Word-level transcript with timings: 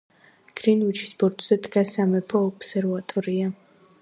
გრინვიჩის 0.61 1.13
ბორცვზე 1.23 1.59
დგას 1.67 1.93
სამეფო 1.99 2.45
ობსერვატორია. 2.49 3.57